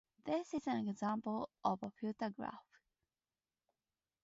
This 0.25 0.55
is 0.55 0.65
an 0.65 0.87
example 0.87 1.47
of 1.63 1.83
a 1.83 1.91
filter 1.91 2.31
graph. 2.31 2.65